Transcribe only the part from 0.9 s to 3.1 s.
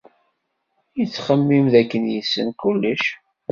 Yettxemmim dakken yessen kullec.